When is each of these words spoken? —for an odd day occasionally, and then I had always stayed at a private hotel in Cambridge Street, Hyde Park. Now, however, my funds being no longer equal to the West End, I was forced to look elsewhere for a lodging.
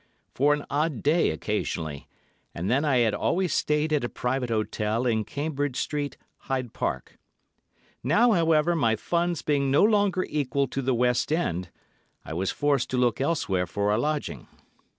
—for 0.33 0.51
an 0.51 0.65
odd 0.67 1.03
day 1.03 1.29
occasionally, 1.29 2.07
and 2.55 2.71
then 2.71 2.83
I 2.83 2.97
had 3.05 3.13
always 3.13 3.53
stayed 3.53 3.93
at 3.93 4.03
a 4.03 4.09
private 4.09 4.49
hotel 4.49 5.05
in 5.05 5.23
Cambridge 5.23 5.77
Street, 5.77 6.17
Hyde 6.37 6.73
Park. 6.73 7.19
Now, 8.03 8.31
however, 8.31 8.75
my 8.75 8.95
funds 8.95 9.43
being 9.43 9.69
no 9.69 9.83
longer 9.83 10.25
equal 10.27 10.67
to 10.69 10.81
the 10.81 10.95
West 10.95 11.31
End, 11.31 11.69
I 12.25 12.33
was 12.33 12.49
forced 12.49 12.89
to 12.89 12.97
look 12.97 13.21
elsewhere 13.21 13.67
for 13.67 13.91
a 13.91 13.97
lodging. 13.99 14.47